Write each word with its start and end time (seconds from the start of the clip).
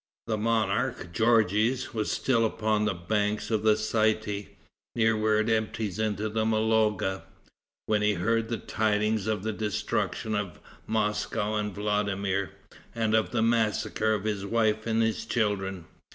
The 0.25 0.35
monarch, 0.35 1.13
Georges, 1.13 1.93
was 1.93 2.09
still 2.11 2.43
upon 2.43 2.85
the 2.85 2.93
banks 2.95 3.51
of 3.51 3.61
the 3.61 3.75
Sité, 3.75 4.47
near 4.95 5.15
where 5.15 5.37
it 5.37 5.47
empties 5.47 5.99
into 5.99 6.27
the 6.27 6.43
Mologa, 6.43 7.21
when 7.85 8.01
he 8.01 8.15
heard 8.15 8.49
the 8.49 8.57
tidings 8.57 9.27
of 9.27 9.43
the 9.43 9.53
destruction 9.53 10.33
of 10.33 10.59
Moscow 10.87 11.53
and 11.53 11.71
Vladimir, 11.71 12.49
and 12.95 13.13
of 13.13 13.29
the 13.29 13.43
massacre 13.43 14.15
of 14.15 14.23
his 14.23 14.43
wife 14.43 14.87
and 14.87 15.03
his 15.03 15.23
children. 15.23 15.85